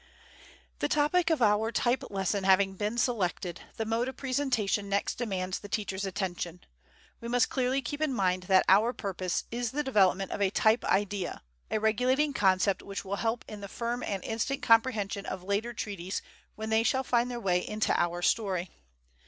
The 0.79 0.87
topic 0.89 1.29
of 1.29 1.43
our 1.43 1.71
type 1.71 2.03
lesson 2.09 2.43
having 2.43 2.73
been 2.75 2.97
selected, 2.97 3.61
the 3.77 3.85
mode 3.85 4.07
of 4.07 4.17
presentation 4.17 4.89
next 4.89 5.13
demands 5.19 5.59
the 5.59 5.69
teacher's 5.69 6.07
attention. 6.07 6.61
We 7.19 7.27
must 7.27 7.49
keep 7.49 7.53
clearly 7.53 7.83
in 7.99 8.11
mind 8.11 8.43
that 8.49 8.65
our 8.67 8.93
purpose 8.93 9.43
is 9.51 9.69
the 9.69 9.83
development 9.83 10.31
of 10.31 10.41
a 10.41 10.49
type 10.49 10.83
idea, 10.85 11.43
a 11.69 11.79
regulating 11.79 12.33
concept 12.33 12.81
which 12.81 13.05
will 13.05 13.17
help 13.17 13.45
in 13.47 13.61
the 13.61 13.67
firm 13.67 14.01
and 14.01 14.23
instant 14.23 14.63
comprehension 14.63 15.27
of 15.27 15.43
later 15.43 15.71
treaties 15.71 16.23
when 16.55 16.71
they 16.71 16.81
shall 16.81 17.03
find 17.03 17.29
their 17.29 17.39
way 17.39 17.59
into 17.59 17.93
our 18.01 18.23
story. 18.23 18.71